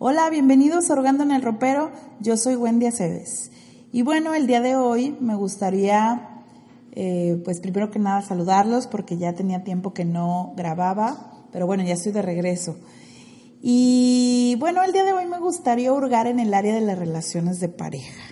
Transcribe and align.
Hola, 0.00 0.30
bienvenidos 0.30 0.88
a 0.88 0.92
Orgando 0.92 1.24
en 1.24 1.32
el 1.32 1.42
Ropero. 1.42 1.90
Yo 2.20 2.36
soy 2.36 2.54
Wendy 2.54 2.86
Aceves. 2.86 3.50
Y 3.90 4.02
bueno, 4.02 4.32
el 4.32 4.46
día 4.46 4.60
de 4.60 4.76
hoy 4.76 5.16
me 5.20 5.34
gustaría, 5.34 6.44
eh, 6.92 7.42
pues 7.44 7.58
primero 7.58 7.90
que 7.90 7.98
nada, 7.98 8.22
saludarlos 8.22 8.86
porque 8.86 9.18
ya 9.18 9.32
tenía 9.32 9.64
tiempo 9.64 9.94
que 9.94 10.04
no 10.04 10.52
grababa, 10.56 11.32
pero 11.50 11.66
bueno, 11.66 11.82
ya 11.82 11.94
estoy 11.94 12.12
de 12.12 12.22
regreso. 12.22 12.76
Y 13.60 14.56
bueno, 14.60 14.84
el 14.84 14.92
día 14.92 15.02
de 15.02 15.12
hoy 15.12 15.26
me 15.26 15.40
gustaría 15.40 15.92
hurgar 15.92 16.28
en 16.28 16.38
el 16.38 16.54
área 16.54 16.76
de 16.76 16.82
las 16.82 16.96
relaciones 16.96 17.58
de 17.58 17.68
pareja 17.68 18.22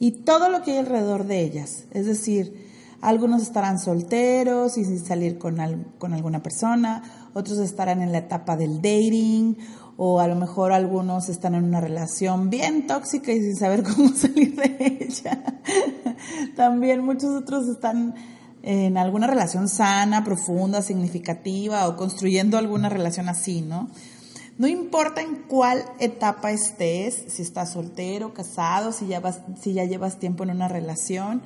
y 0.00 0.10
todo 0.10 0.48
lo 0.48 0.62
que 0.62 0.72
hay 0.72 0.78
alrededor 0.78 1.26
de 1.26 1.42
ellas. 1.42 1.84
Es 1.92 2.06
decir, 2.06 2.66
algunos 3.00 3.42
estarán 3.42 3.78
solteros 3.78 4.76
y 4.76 4.84
sin 4.84 4.98
salir 4.98 5.38
con, 5.38 5.58
con 5.98 6.12
alguna 6.12 6.42
persona, 6.42 7.30
otros 7.34 7.58
estarán 7.58 8.02
en 8.02 8.10
la 8.10 8.18
etapa 8.18 8.56
del 8.56 8.82
dating, 8.82 9.58
o 10.00 10.20
a 10.20 10.28
lo 10.28 10.36
mejor 10.36 10.70
algunos 10.70 11.28
están 11.28 11.56
en 11.56 11.64
una 11.64 11.80
relación 11.80 12.50
bien 12.50 12.86
tóxica 12.86 13.32
y 13.32 13.40
sin 13.40 13.56
saber 13.56 13.82
cómo 13.96 14.10
salir 14.14 14.54
de 14.54 14.98
ella. 15.00 15.42
También 16.54 17.04
muchos 17.04 17.34
otros 17.34 17.66
están 17.66 18.14
en 18.62 18.96
alguna 18.96 19.26
relación 19.26 19.68
sana, 19.68 20.22
profunda, 20.22 20.82
significativa 20.82 21.88
o 21.88 21.96
construyendo 21.96 22.58
alguna 22.58 22.88
relación 22.88 23.28
así, 23.28 23.60
¿no? 23.60 23.90
No 24.56 24.68
importa 24.68 25.20
en 25.20 25.34
cuál 25.48 25.84
etapa 25.98 26.52
estés, 26.52 27.24
si 27.26 27.42
estás 27.42 27.72
soltero, 27.72 28.34
casado, 28.34 28.92
si 28.92 29.08
ya, 29.08 29.18
vas, 29.18 29.40
si 29.60 29.72
ya 29.72 29.84
llevas 29.84 30.20
tiempo 30.20 30.44
en 30.44 30.50
una 30.50 30.68
relación. 30.68 31.42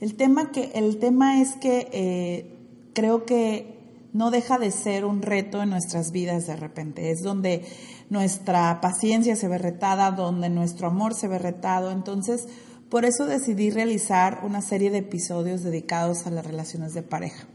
El 0.00 0.14
tema, 0.14 0.50
que, 0.50 0.72
el 0.74 0.98
tema 0.98 1.42
es 1.42 1.56
que 1.56 1.88
eh, 1.92 2.56
creo 2.94 3.26
que 3.26 3.81
no 4.12 4.30
deja 4.30 4.58
de 4.58 4.70
ser 4.70 5.04
un 5.04 5.22
reto 5.22 5.62
en 5.62 5.70
nuestras 5.70 6.10
vidas 6.12 6.46
de 6.46 6.56
repente. 6.56 7.10
Es 7.10 7.22
donde 7.22 7.64
nuestra 8.10 8.80
paciencia 8.80 9.36
se 9.36 9.48
ve 9.48 9.58
retada, 9.58 10.10
donde 10.10 10.50
nuestro 10.50 10.88
amor 10.88 11.14
se 11.14 11.28
ve 11.28 11.38
retado. 11.38 11.90
Entonces, 11.90 12.46
por 12.90 13.04
eso 13.04 13.26
decidí 13.26 13.70
realizar 13.70 14.40
una 14.44 14.60
serie 14.60 14.90
de 14.90 14.98
episodios 14.98 15.62
dedicados 15.62 16.26
a 16.26 16.30
las 16.30 16.46
relaciones 16.46 16.92
de 16.92 17.02
pareja. 17.02 17.46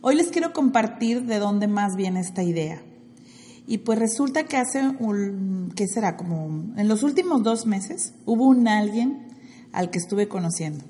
Hoy 0.00 0.14
les 0.14 0.28
quiero 0.28 0.52
compartir 0.52 1.26
de 1.26 1.38
dónde 1.38 1.68
más 1.68 1.96
viene 1.96 2.20
esta 2.20 2.42
idea. 2.42 2.82
Y 3.66 3.78
pues 3.78 3.98
resulta 3.98 4.44
que 4.44 4.56
hace 4.56 4.80
un, 5.00 5.70
¿qué 5.76 5.86
será? 5.86 6.16
Como 6.16 6.72
en 6.78 6.88
los 6.88 7.02
últimos 7.02 7.42
dos 7.42 7.66
meses 7.66 8.14
hubo 8.24 8.46
un 8.46 8.66
alguien 8.68 9.26
al 9.72 9.90
que 9.90 9.98
estuve 9.98 10.28
conociendo. 10.28 10.84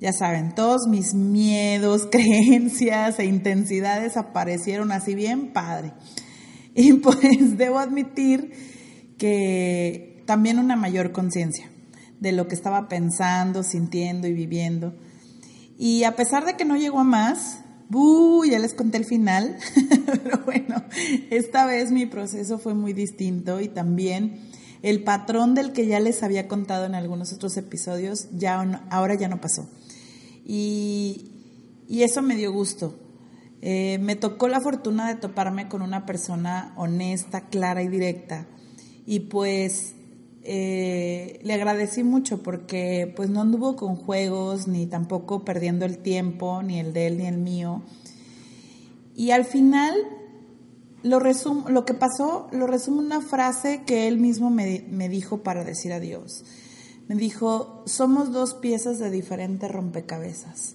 Ya 0.00 0.12
saben, 0.12 0.54
todos 0.54 0.88
mis 0.88 1.14
miedos, 1.14 2.08
creencias 2.10 3.18
e 3.18 3.24
intensidades 3.24 4.16
aparecieron 4.16 4.92
así 4.92 5.14
bien 5.14 5.52
padre. 5.52 5.92
Y 6.74 6.94
pues 6.94 7.18
debo 7.56 7.78
admitir 7.78 8.52
que 9.18 10.22
también 10.26 10.58
una 10.58 10.76
mayor 10.76 11.12
conciencia 11.12 11.70
de 12.20 12.32
lo 12.32 12.48
que 12.48 12.54
estaba 12.54 12.88
pensando, 12.88 13.62
sintiendo 13.62 14.26
y 14.26 14.32
viviendo. 14.32 14.94
Y 15.78 16.04
a 16.04 16.16
pesar 16.16 16.44
de 16.44 16.54
que 16.54 16.64
no 16.64 16.76
llegó 16.76 17.00
a 17.00 17.04
más, 17.04 17.58
¡buh! 17.88 18.44
ya 18.44 18.58
les 18.58 18.74
conté 18.74 18.98
el 18.98 19.04
final, 19.04 19.56
pero 20.06 20.42
bueno, 20.44 20.84
esta 21.30 21.66
vez 21.66 21.90
mi 21.90 22.06
proceso 22.06 22.58
fue 22.58 22.74
muy 22.74 22.92
distinto 22.92 23.60
y 23.60 23.68
también 23.68 24.40
el 24.82 25.02
patrón 25.02 25.54
del 25.54 25.72
que 25.72 25.86
ya 25.86 26.00
les 26.00 26.22
había 26.22 26.46
contado 26.46 26.84
en 26.84 26.94
algunos 26.94 27.32
otros 27.32 27.56
episodios, 27.56 28.28
ya 28.32 28.60
ahora 28.90 29.14
ya 29.14 29.28
no 29.28 29.40
pasó. 29.40 29.68
Y, 30.44 31.30
y 31.88 32.02
eso 32.02 32.22
me 32.22 32.36
dio 32.36 32.52
gusto. 32.52 32.94
Eh, 33.66 33.98
me 33.98 34.14
tocó 34.14 34.46
la 34.48 34.60
fortuna 34.60 35.08
de 35.08 35.14
toparme 35.14 35.68
con 35.68 35.80
una 35.80 36.04
persona 36.04 36.74
honesta, 36.76 37.48
clara 37.48 37.82
y 37.82 37.88
directa. 37.88 38.46
Y 39.06 39.20
pues 39.20 39.94
eh, 40.42 41.40
le 41.42 41.54
agradecí 41.54 42.02
mucho 42.02 42.42
porque 42.42 43.10
pues 43.16 43.30
no 43.30 43.40
anduvo 43.40 43.74
con 43.74 43.96
juegos, 43.96 44.68
ni 44.68 44.86
tampoco 44.86 45.46
perdiendo 45.46 45.86
el 45.86 45.96
tiempo, 45.96 46.62
ni 46.62 46.78
el 46.78 46.92
de 46.92 47.06
él 47.06 47.16
ni 47.16 47.26
el 47.26 47.38
mío. 47.38 47.82
Y 49.16 49.30
al 49.30 49.46
final 49.46 49.94
lo, 51.02 51.18
resumo, 51.18 51.70
lo 51.70 51.86
que 51.86 51.94
pasó 51.94 52.48
lo 52.52 52.66
resumo 52.66 53.00
una 53.00 53.22
frase 53.22 53.82
que 53.86 54.08
él 54.08 54.18
mismo 54.18 54.50
me, 54.50 54.84
me 54.90 55.08
dijo 55.08 55.42
para 55.42 55.64
decir 55.64 55.94
adiós. 55.94 56.44
Me 57.08 57.14
dijo, 57.16 57.82
somos 57.86 58.32
dos 58.32 58.54
piezas 58.54 58.98
de 58.98 59.10
diferentes 59.10 59.70
rompecabezas. 59.70 60.74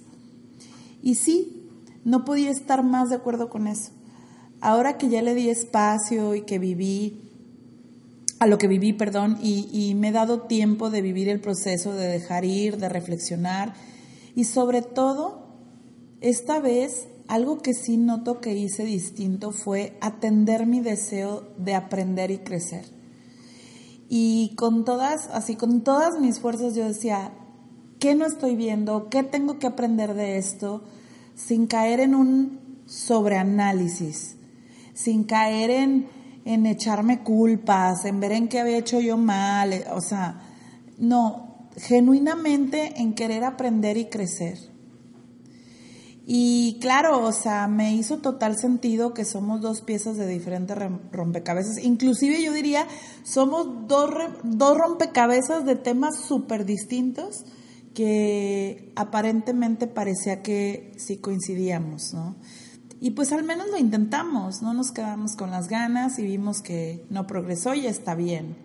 Y 1.01 1.15
sí, 1.15 1.69
no 2.05 2.25
podía 2.25 2.51
estar 2.51 2.83
más 2.83 3.09
de 3.09 3.15
acuerdo 3.15 3.49
con 3.49 3.67
eso. 3.67 3.91
Ahora 4.61 4.97
que 4.97 5.09
ya 5.09 5.21
le 5.21 5.35
di 5.35 5.49
espacio 5.49 6.35
y 6.35 6.41
que 6.41 6.59
viví, 6.59 7.21
a 8.39 8.47
lo 8.47 8.57
que 8.57 8.67
viví, 8.67 8.93
perdón, 8.93 9.37
y, 9.41 9.67
y 9.71 9.95
me 9.95 10.09
he 10.09 10.11
dado 10.11 10.41
tiempo 10.41 10.89
de 10.89 11.01
vivir 11.01 11.29
el 11.29 11.39
proceso, 11.39 11.93
de 11.93 12.07
dejar 12.07 12.45
ir, 12.45 12.77
de 12.77 12.89
reflexionar, 12.89 13.73
y 14.35 14.45
sobre 14.45 14.81
todo, 14.81 15.47
esta 16.21 16.59
vez, 16.59 17.07
algo 17.27 17.59
que 17.59 17.73
sí 17.73 17.97
noto 17.97 18.39
que 18.39 18.55
hice 18.55 18.83
distinto 18.85 19.51
fue 19.51 19.97
atender 20.01 20.65
mi 20.65 20.79
deseo 20.79 21.43
de 21.57 21.75
aprender 21.75 22.31
y 22.31 22.39
crecer. 22.39 22.98
Y 24.09 24.55
con 24.55 24.85
todas, 24.85 25.29
así 25.31 25.55
con 25.55 25.81
todas 25.81 26.19
mis 26.19 26.39
fuerzas 26.39 26.73
yo 26.73 26.85
decía, 26.85 27.31
¿qué 27.99 28.15
no 28.15 28.25
estoy 28.25 28.55
viendo? 28.55 29.07
¿Qué 29.09 29.21
tengo 29.21 29.59
que 29.59 29.67
aprender 29.67 30.15
de 30.15 30.37
esto? 30.37 30.83
Sin 31.35 31.67
caer 31.67 31.99
en 31.99 32.15
un 32.15 32.59
sobreanálisis, 32.87 34.35
sin 34.95 35.25
caer 35.25 35.69
en, 35.69 36.07
en 36.43 36.65
echarme 36.65 37.19
culpas, 37.19 38.03
en 38.05 38.19
ver 38.19 38.31
en 38.31 38.47
qué 38.47 38.59
había 38.59 38.79
hecho 38.79 38.99
yo 38.99 39.15
mal, 39.15 39.73
eh, 39.73 39.85
o 39.93 40.01
sea, 40.01 40.41
no, 40.97 41.69
genuinamente 41.77 42.99
en 42.99 43.13
querer 43.13 43.43
aprender 43.43 43.95
y 43.97 44.05
crecer. 44.05 44.68
Y 46.31 46.77
claro, 46.79 47.23
o 47.23 47.31
sea, 47.31 47.67
me 47.67 47.95
hizo 47.95 48.19
total 48.19 48.55
sentido 48.55 49.15
que 49.15 49.25
somos 49.25 49.61
dos 49.61 49.81
piezas 49.81 50.15
de 50.15 50.27
diferentes 50.27 50.77
rom- 50.77 50.99
rompecabezas. 51.11 51.79
Inclusive 51.83 52.43
yo 52.43 52.53
diría, 52.53 52.85
somos 53.23 53.87
dos, 53.87 54.11
dos 54.43 54.77
rompecabezas 54.77 55.65
de 55.65 55.75
temas 55.75 56.19
súper 56.19 56.65
distintos 56.65 57.45
que 57.95 58.93
aparentemente 58.95 59.87
parecía 59.87 60.43
que 60.43 60.91
sí 60.97 61.17
coincidíamos, 61.17 62.13
¿no? 62.13 62.35
Y 63.01 63.11
pues 63.11 63.31
al 63.31 63.43
menos 63.43 63.65
lo 63.71 63.79
intentamos, 63.79 64.61
no 64.61 64.75
nos 64.75 64.91
quedamos 64.91 65.35
con 65.35 65.49
las 65.49 65.67
ganas 65.67 66.19
y 66.19 66.25
vimos 66.25 66.61
que 66.61 67.07
no 67.09 67.25
progresó 67.25 67.73
y 67.73 67.87
está 67.87 68.13
bien. 68.13 68.55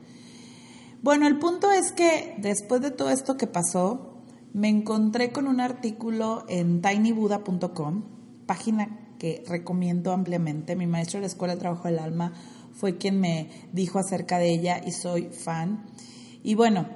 Bueno, 1.02 1.26
el 1.26 1.38
punto 1.38 1.70
es 1.72 1.92
que 1.92 2.34
después 2.36 2.82
de 2.82 2.90
todo 2.90 3.08
esto 3.08 3.38
que 3.38 3.46
pasó, 3.46 4.13
me 4.54 4.68
encontré 4.68 5.32
con 5.32 5.48
un 5.48 5.60
artículo 5.60 6.44
en 6.48 6.80
tinybuddha.com, 6.80 8.04
página 8.46 9.00
que 9.18 9.42
recomiendo 9.48 10.12
ampliamente. 10.12 10.76
Mi 10.76 10.86
maestro 10.86 11.18
de 11.18 11.22
la 11.22 11.26
Escuela 11.26 11.54
de 11.54 11.60
Trabajo 11.60 11.88
del 11.88 11.98
Alma 11.98 12.32
fue 12.72 12.96
quien 12.96 13.20
me 13.20 13.50
dijo 13.72 13.98
acerca 13.98 14.38
de 14.38 14.50
ella 14.50 14.80
y 14.86 14.92
soy 14.92 15.24
fan. 15.24 15.84
Y 16.44 16.54
bueno, 16.54 16.86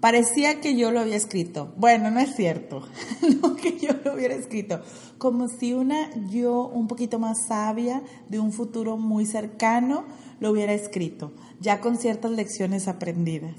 parecía 0.00 0.60
que 0.60 0.76
yo 0.76 0.90
lo 0.90 0.98
había 0.98 1.14
escrito. 1.14 1.72
Bueno, 1.76 2.10
no 2.10 2.18
es 2.18 2.34
cierto, 2.34 2.82
no 3.40 3.54
que 3.54 3.78
yo 3.78 3.90
lo 4.04 4.14
hubiera 4.14 4.34
escrito. 4.34 4.82
Como 5.16 5.46
si 5.46 5.72
una 5.74 6.10
yo 6.28 6.66
un 6.66 6.88
poquito 6.88 7.20
más 7.20 7.46
sabia 7.46 8.02
de 8.28 8.40
un 8.40 8.52
futuro 8.52 8.96
muy 8.96 9.26
cercano 9.26 10.06
lo 10.40 10.50
hubiera 10.50 10.72
escrito, 10.72 11.32
ya 11.60 11.80
con 11.80 11.98
ciertas 11.98 12.32
lecciones 12.32 12.88
aprendidas. 12.88 13.54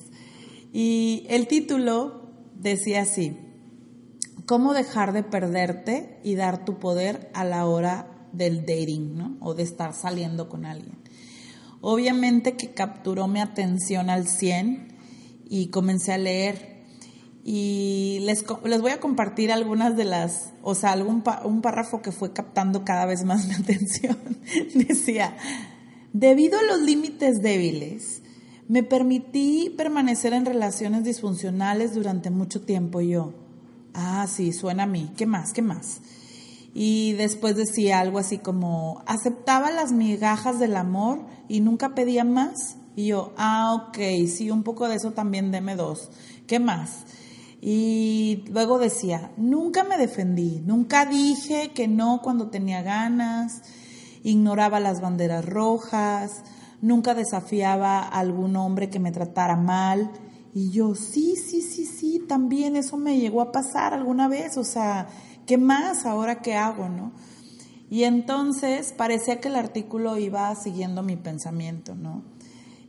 Y 0.73 1.25
el 1.29 1.47
título 1.47 2.20
decía 2.61 3.01
así, 3.01 3.37
¿cómo 4.45 4.73
dejar 4.73 5.13
de 5.13 5.23
perderte 5.23 6.19
y 6.23 6.35
dar 6.35 6.65
tu 6.65 6.79
poder 6.79 7.29
a 7.33 7.43
la 7.43 7.65
hora 7.65 8.07
del 8.31 8.61
dating, 8.61 9.17
¿no? 9.17 9.37
O 9.41 9.53
de 9.53 9.63
estar 9.63 9.93
saliendo 9.93 10.47
con 10.47 10.65
alguien. 10.65 10.97
Obviamente 11.81 12.55
que 12.55 12.71
capturó 12.71 13.27
mi 13.27 13.39
atención 13.41 14.09
al 14.09 14.27
100 14.27 14.95
y 15.49 15.67
comencé 15.67 16.13
a 16.13 16.17
leer. 16.17 16.71
Y 17.43 18.19
les, 18.21 18.45
les 18.65 18.81
voy 18.81 18.91
a 18.91 18.99
compartir 18.99 19.51
algunas 19.51 19.97
de 19.97 20.05
las, 20.05 20.51
o 20.61 20.75
sea, 20.75 20.91
algún 20.91 21.23
un 21.43 21.61
párrafo 21.61 22.03
que 22.03 22.11
fue 22.11 22.33
captando 22.33 22.85
cada 22.85 23.05
vez 23.05 23.23
más 23.25 23.47
mi 23.49 23.55
atención. 23.55 24.17
Decía, 24.75 25.35
Debido 26.13 26.59
a 26.59 26.63
los 26.63 26.81
límites 26.81 27.41
débiles, 27.41 28.20
me 28.71 28.83
permití 28.83 29.69
permanecer 29.75 30.31
en 30.31 30.45
relaciones 30.45 31.03
disfuncionales 31.03 31.93
durante 31.93 32.29
mucho 32.29 32.61
tiempo 32.61 33.01
yo. 33.01 33.33
Ah, 33.93 34.25
sí, 34.29 34.53
suena 34.53 34.83
a 34.83 34.85
mí. 34.85 35.11
¿Qué 35.17 35.25
más? 35.25 35.51
¿Qué 35.51 35.61
más? 35.61 35.99
Y 36.73 37.11
después 37.17 37.57
decía 37.57 37.99
algo 37.99 38.17
así 38.17 38.37
como, 38.37 39.03
aceptaba 39.07 39.71
las 39.71 39.91
migajas 39.91 40.57
del 40.57 40.77
amor 40.77 41.19
y 41.49 41.59
nunca 41.59 41.95
pedía 41.95 42.23
más. 42.23 42.77
Y 42.95 43.07
yo, 43.07 43.33
ah, 43.35 43.73
ok, 43.89 43.97
sí, 44.29 44.49
un 44.49 44.63
poco 44.63 44.87
de 44.87 44.95
eso 44.95 45.11
también 45.11 45.51
deme 45.51 45.75
dos. 45.75 46.09
¿Qué 46.47 46.61
más? 46.61 47.03
Y 47.59 48.45
luego 48.51 48.79
decía, 48.79 49.33
nunca 49.35 49.83
me 49.83 49.97
defendí, 49.97 50.61
nunca 50.65 51.05
dije 51.05 51.71
que 51.75 51.89
no 51.89 52.21
cuando 52.23 52.47
tenía 52.47 52.83
ganas, 52.83 53.63
ignoraba 54.23 54.79
las 54.79 55.01
banderas 55.01 55.43
rojas, 55.43 56.41
nunca 56.81 57.13
desafiaba 57.13 57.99
a 57.99 58.19
algún 58.19 58.55
hombre 58.55 58.89
que 58.89 58.99
me 58.99 59.11
tratara 59.11 59.55
mal. 59.55 60.11
Y 60.53 60.71
yo, 60.71 60.95
sí, 60.95 61.35
sí, 61.35 61.61
sí, 61.61 61.85
sí, 61.85 62.23
también 62.27 62.75
eso 62.75 62.97
me 62.97 63.19
llegó 63.19 63.41
a 63.41 63.51
pasar 63.51 63.93
alguna 63.93 64.27
vez, 64.27 64.57
o 64.57 64.65
sea, 64.65 65.07
¿qué 65.45 65.57
más 65.57 66.05
ahora 66.05 66.41
qué 66.41 66.55
hago, 66.55 66.89
no? 66.89 67.13
Y 67.89 68.03
entonces 68.03 68.93
parecía 68.93 69.39
que 69.39 69.47
el 69.47 69.55
artículo 69.55 70.17
iba 70.17 70.53
siguiendo 70.55 71.03
mi 71.03 71.15
pensamiento, 71.15 71.95
¿no? 71.95 72.23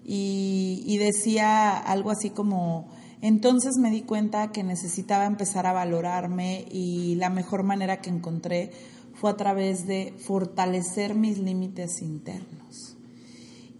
Y, 0.05 0.83
y 0.87 0.99
decía 0.99 1.77
algo 1.77 2.11
así 2.11 2.31
como, 2.31 2.89
entonces 3.21 3.77
me 3.79 3.91
di 3.93 4.03
cuenta 4.03 4.50
que 4.50 4.65
necesitaba 4.65 5.27
empezar 5.27 5.67
a 5.67 5.73
valorarme 5.73 6.65
y 6.71 7.15
la 7.15 7.31
mejor 7.31 7.62
manera 7.62 8.00
que 8.00 8.11
encontré 8.11 8.73
fue 9.15 9.31
a 9.31 9.37
través 9.37 9.87
de 9.87 10.15
fortalecer 10.19 11.15
mis 11.15 11.39
límites 11.39 12.03
internos. 12.03 12.92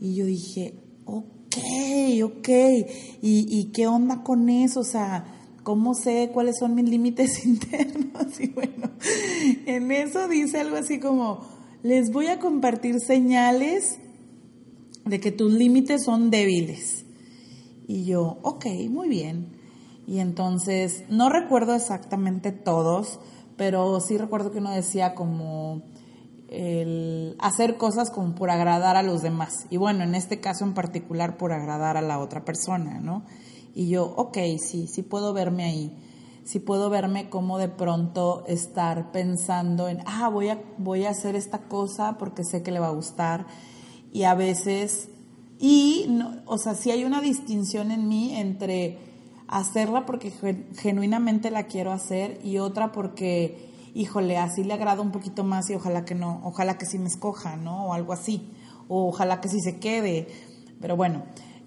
Y 0.03 0.17
yo 0.17 0.27
dije, 0.27 0.75
ok, 1.05 1.57
ok, 2.25 2.49
¿y, 3.23 3.47
y 3.49 3.71
qué 3.73 3.87
onda 3.87 4.25
con 4.25 4.49
eso? 4.49 4.81
O 4.81 4.85
sea, 4.85 5.25
¿cómo 5.63 5.95
sé 5.95 6.31
cuáles 6.35 6.57
son 6.59 6.75
mis 6.75 6.89
límites 6.89 7.47
internos? 7.47 8.41
Y 8.41 8.49
bueno, 8.49 8.91
en 9.65 9.93
eso 9.93 10.27
dice 10.27 10.59
algo 10.59 10.75
así 10.75 10.99
como, 10.99 11.47
les 11.85 12.11
voy 12.11 12.27
a 12.27 12.41
compartir 12.41 12.99
señales 12.99 14.01
de 15.05 15.21
que 15.21 15.31
tus 15.31 15.53
límites 15.53 16.03
son 16.03 16.31
débiles. 16.31 17.05
Y 17.87 18.05
yo, 18.05 18.39
ok, 18.43 18.67
muy 18.91 19.09
bien. 19.09 19.53
Y 20.09 20.19
entonces, 20.19 21.05
no 21.11 21.29
recuerdo 21.29 21.77
exactamente 21.77 22.51
todos, 22.51 23.21
pero 23.57 24.01
sí 24.01 24.19
recuerdo 24.19 24.51
que 24.51 24.59
uno 24.59 24.73
decía 24.73 25.15
como, 25.15 25.83
hacer 27.39 27.77
cosas 27.77 28.11
como 28.11 28.35
por 28.35 28.51
agradar 28.51 28.97
a 28.97 29.03
los 29.03 29.23
demás. 29.23 29.67
Y 29.71 29.77
bueno, 29.77 30.05
en 30.05 30.15
este 30.15 30.41
caso 30.41 30.65
en 30.65 30.75
particular 30.75 31.37
por 31.37 31.53
agradar 31.53 31.97
a 31.97 32.03
la 32.03 32.19
otra 32.19 32.45
persona, 32.45 33.01
¿no? 33.01 33.25
Y 33.75 33.89
yo, 33.89 34.05
ok, 34.17 34.37
sí, 34.59 34.87
sí 34.87 35.03
puedo 35.03 35.33
verme 35.33 35.65
ahí. 35.65 35.97
Sí 36.45 36.59
puedo 36.59 36.91
verme 36.91 37.31
como 37.31 37.57
de 37.59 37.69
pronto 37.69 38.45
estar 38.49 39.13
pensando 39.13 39.89
en, 39.89 40.01
ah, 40.07 40.29
voy 40.29 40.49
a, 40.49 40.63
voy 40.77 41.05
a 41.05 41.11
hacer 41.11 41.37
esta 41.37 41.69
cosa 41.69 42.19
porque 42.19 42.45
sé 42.45 42.63
que 42.63 42.73
le 42.73 42.81
va 42.81 42.89
a 42.89 42.93
gustar. 42.93 43.47
Y 44.13 44.25
a 44.25 44.35
veces, 44.35 45.09
y, 45.59 46.07
no, 46.11 46.43
o 46.47 46.59
sea, 46.59 46.75
sí 46.75 46.91
hay 46.91 47.05
una 47.05 47.21
distinción 47.21 47.91
en 47.93 48.09
mí 48.09 48.37
entre 48.37 48.99
hacerla 49.47 50.05
porque 50.05 50.33
genuinamente 50.77 51.51
la 51.51 51.65
quiero 51.65 51.93
hacer 51.93 52.41
y 52.43 52.59
otra 52.59 52.91
porque 52.91 53.72
híjole, 53.95 54.39
así 54.39 54.65
le 54.65 54.75
agrada 54.75 55.03
un 55.03 55.13
poquito 55.13 55.45
más 55.45 55.69
y 55.71 55.75
ojalá 55.75 56.05
que 56.05 56.15
no, 56.15 56.41
ojalá 56.45 56.79
que 56.79 56.87
sí 56.87 56.99
me 56.99 57.09
escoja, 57.09 57.57
¿no? 57.57 57.87
O 57.87 57.93
algo 57.93 58.13
así, 58.13 58.51
o 58.89 59.09
ojalá 59.09 59.41
que 59.41 59.49
sí 59.49 59.61
se 59.61 59.79
quede. 59.79 60.29
Pero 60.81 60.97
bueno, 60.97 61.23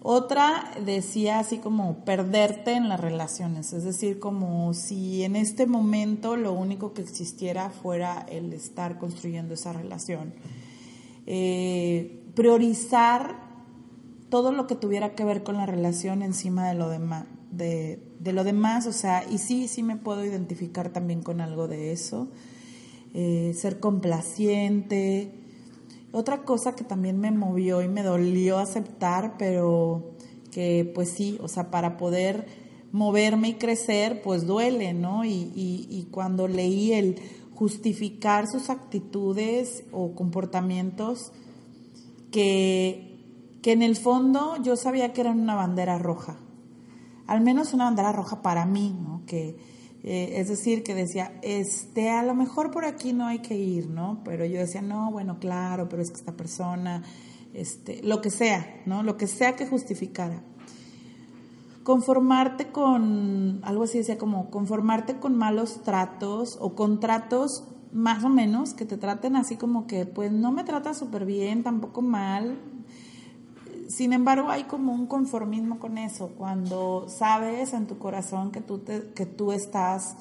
otra 0.08 0.72
decía 0.86 1.40
así 1.40 1.58
como 1.58 2.06
perderte 2.06 2.74
en 2.74 2.90
las 2.90 3.00
relaciones, 3.00 3.74
es 3.74 3.84
decir, 3.84 4.20
como 4.20 4.74
si 4.76 5.24
en 5.24 5.36
este 5.36 5.66
momento 5.66 6.36
lo 6.36 6.54
único 6.54 6.94
que 6.94 7.02
existiera 7.02 7.72
fuera 7.72 8.26
el 8.30 8.54
estar 8.54 9.00
construyendo 9.00 9.56
esa 9.56 9.74
relación. 9.74 10.36
Eh, 11.26 12.24
priorizar 12.36 13.40
todo 14.30 14.52
lo 14.52 14.68
que 14.68 14.76
tuviera 14.76 15.16
que 15.16 15.24
ver 15.24 15.42
con 15.42 15.58
la 15.58 15.66
relación 15.66 16.22
encima 16.22 16.68
de 16.68 16.76
lo 16.76 16.90
demás, 16.90 17.26
de, 17.50 18.05
lo 18.34 18.44
demás, 18.44 18.88
o 18.88 18.94
sea, 18.94 19.24
y 19.30 19.38
sí, 19.38 19.68
sí 19.68 19.84
me 19.84 19.98
puedo 19.98 20.24
identificar 20.26 20.90
también 20.90 21.22
con 21.22 21.42
algo 21.42 21.68
de 21.68 21.92
eso. 21.92 22.28
Eh, 23.14 23.54
ser 23.56 23.80
complaciente. 23.80 25.32
Otra 26.12 26.44
cosa 26.44 26.76
que 26.76 26.84
también 26.84 27.20
me 27.20 27.32
movió 27.32 27.82
y 27.82 27.88
me 27.88 28.04
dolió 28.04 28.58
aceptar, 28.58 29.36
pero 29.38 30.12
que 30.52 30.90
pues 30.94 31.10
sí, 31.10 31.38
o 31.42 31.48
sea, 31.48 31.72
para 31.72 31.98
poder 31.98 32.46
moverme 32.92 33.50
y 33.50 33.54
crecer, 33.56 34.22
pues 34.22 34.46
duele, 34.46 34.94
¿no? 34.94 35.26
Y, 35.26 35.52
y 35.56 36.08
cuando 36.12 36.48
leí 36.48 36.94
el 36.94 37.20
justificar 37.56 38.48
sus 38.48 38.70
actitudes 38.70 39.84
o 39.92 40.14
comportamientos 40.14 41.32
que, 42.32 43.18
que 43.62 43.72
en 43.72 43.82
el 43.82 43.96
fondo 43.96 44.62
yo 44.62 44.76
sabía 44.76 45.14
que 45.14 45.22
eran 45.22 45.40
una 45.40 45.56
bandera 45.56 45.98
roja 45.98 46.38
al 47.28 47.42
menos 47.42 47.74
una 47.74 47.86
bandera 47.86 48.12
roja 48.12 48.42
para 48.42 48.66
mí, 48.66 48.96
¿no? 49.00 49.24
Que, 49.26 49.58
eh, 50.04 50.40
es 50.40 50.50
decir, 50.50 50.84
que 50.84 50.94
decía, 50.94 51.40
este, 51.42 52.10
a 52.12 52.24
lo 52.24 52.36
mejor 52.36 52.72
por 52.72 52.86
aquí 52.86 53.14
no 53.14 53.26
hay 53.26 53.40
que 53.40 53.58
ir, 53.58 53.90
¿no? 53.90 54.22
Pero 54.24 54.46
yo 54.46 54.60
decía, 54.60 54.82
no, 54.82 55.12
bueno, 55.12 55.40
claro, 55.40 55.90
pero 55.90 56.02
es 56.02 56.12
que 56.12 56.18
esta 56.18 56.34
persona, 56.34 57.04
este, 57.54 58.04
lo 58.04 58.22
que 58.22 58.30
sea, 58.30 58.82
¿no? 58.86 59.02
Lo 59.02 59.18
que 59.18 59.28
sea 59.28 59.56
que 59.56 59.66
justificara. 59.66 60.44
Conformarte 61.84 62.68
con, 62.72 63.62
algo 63.64 63.84
así 63.84 64.00
decía 64.00 64.18
como, 64.18 64.50
conformarte 64.50 65.18
con 65.18 65.36
malos 65.38 65.82
tratos 65.84 66.58
o 66.60 66.76
con 66.76 67.00
tratos 67.00 67.64
más 67.92 68.24
o 68.26 68.30
menos 68.30 68.74
que 68.74 68.86
te 68.86 68.98
traten 68.98 69.36
así 69.36 69.56
como 69.56 69.88
que, 69.88 70.06
pues 70.06 70.32
no 70.32 70.52
me 70.52 70.64
trata 70.64 70.94
súper 70.94 71.26
bien, 71.26 71.64
tampoco 71.64 72.02
mal, 72.02 72.60
sin 73.88 74.14
embargo, 74.14 74.50
hay 74.50 74.64
como 74.64 74.94
un 74.94 75.08
conformismo 75.08 75.80
con 75.80 75.98
eso, 75.98 76.30
cuando 76.38 77.08
sabes 77.10 77.74
en 77.74 77.88
tu 77.88 77.98
corazón 77.98 78.52
que 78.52 78.62
tú, 78.62 78.84
que 78.84 79.26
tú 79.26 79.52
estás 79.52 80.16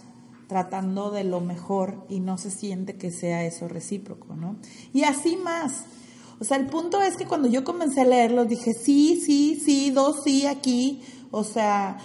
tratando 0.46 1.11
de 1.11 1.25
lo 1.25 1.40
mejor 1.40 2.05
y 2.08 2.20
no 2.20 2.38
se 2.38 2.50
siente 2.50 2.96
que 2.96 3.11
sea 3.11 3.44
eso 3.44 3.69
recíproco, 3.69 4.34
¿no? 4.34 4.56
Y 4.93 5.05
así 5.05 5.37
más. 5.37 5.84
O 6.40 6.44
sea, 6.44 6.56
el 6.58 6.66
punto 6.66 7.00
es 7.00 7.16
que 7.16 7.26
cuando 7.26 7.49
yo 7.49 7.64
comencé 7.64 8.02
a 8.02 8.05
leerlo 8.05 8.44
dije, 8.44 8.72
sí, 8.75 9.20
sí, 9.25 9.61
sí, 9.64 9.90
dos 9.90 10.22
sí 10.25 10.47
aquí. 10.47 11.02
O 11.30 11.44
sea, 11.44 11.99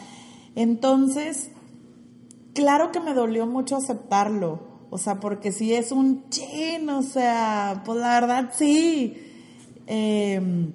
entonces, 0.55 1.51
claro 2.53 2.91
que 2.91 2.99
me 2.99 3.13
dolió 3.13 3.45
mucho 3.45 3.75
aceptarlo. 3.75 4.67
O 4.91 4.97
sea, 4.97 5.19
porque 5.19 5.51
si 5.51 5.73
es 5.73 5.91
un 5.91 6.29
chin, 6.29 6.89
o 6.89 7.03
sea, 7.03 7.83
pues 7.85 7.99
la 7.99 8.19
verdad 8.19 8.51
sí. 8.55 9.17
Eh, 9.87 10.71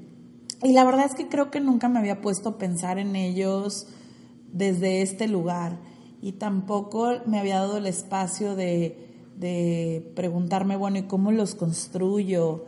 y 0.65 0.73
la 0.73 0.83
verdad 0.83 1.05
es 1.05 1.15
que 1.15 1.29
creo 1.29 1.51
que 1.51 1.61
nunca 1.61 1.89
me 1.91 1.99
había 1.99 2.23
puesto 2.23 2.49
a 2.49 2.59
pensar 2.59 2.99
en 2.99 3.15
ellos 3.17 3.87
desde 4.51 5.03
este 5.03 5.29
lugar 5.29 5.79
y 6.23 6.33
tampoco 6.33 7.21
me 7.27 7.39
había 7.39 7.59
dado 7.59 7.77
el 7.77 7.87
espacio 7.87 8.57
de, 8.57 8.97
preguntarme, 10.17 10.77
bueno, 10.77 10.97
¿y 10.97 11.03
cómo 11.03 11.33
los 11.33 11.55
construyo? 11.55 12.65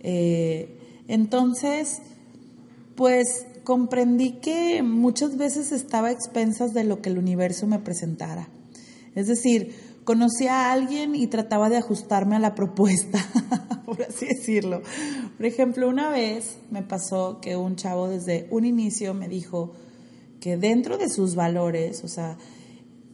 Eh, 0.00 0.76
entonces, 1.08 2.02
pues 2.94 3.46
comprendí 3.64 4.32
que 4.32 4.82
muchas 4.82 5.38
veces 5.38 5.72
estaba 5.72 6.08
a 6.08 6.12
expensas 6.12 6.74
de 6.74 6.84
lo 6.84 7.00
que 7.00 7.08
el 7.08 7.16
universo 7.16 7.66
me 7.66 7.78
presentara. 7.78 8.50
Es 9.14 9.26
decir, 9.26 9.74
conocí 10.08 10.46
a 10.46 10.72
alguien 10.72 11.14
y 11.14 11.26
trataba 11.26 11.68
de 11.68 11.76
ajustarme 11.76 12.34
a 12.34 12.38
la 12.38 12.54
propuesta, 12.54 13.18
por 13.84 14.00
así 14.00 14.24
decirlo. 14.24 14.80
Por 15.36 15.44
ejemplo, 15.44 15.86
una 15.86 16.08
vez 16.08 16.56
me 16.70 16.82
pasó 16.82 17.42
que 17.42 17.56
un 17.56 17.76
chavo 17.76 18.08
desde 18.08 18.48
un 18.50 18.64
inicio 18.64 19.12
me 19.12 19.28
dijo 19.28 19.74
que 20.40 20.56
dentro 20.56 20.96
de 20.96 21.10
sus 21.10 21.34
valores, 21.34 22.04
o 22.04 22.08
sea, 22.08 22.38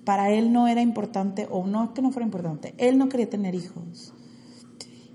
para 0.04 0.30
él 0.30 0.52
no 0.52 0.68
era 0.68 0.82
importante, 0.82 1.48
o 1.50 1.66
no 1.66 1.94
que 1.94 2.00
no 2.00 2.12
fuera 2.12 2.26
importante, 2.26 2.76
él 2.78 2.96
no 2.96 3.08
quería 3.08 3.28
tener 3.28 3.56
hijos. 3.56 4.14